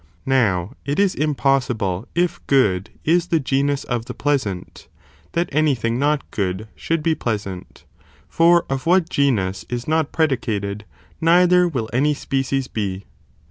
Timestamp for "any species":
11.93-12.67